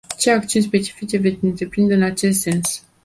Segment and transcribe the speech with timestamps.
[0.17, 2.83] Ce acțiuni specifice veți întreprinde în acest sens?